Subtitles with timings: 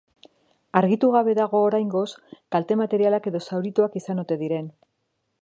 [0.79, 2.07] Argitu gabe dago, oraingoz,
[2.57, 4.73] kalte materialak edo zaurituak izan ote diren.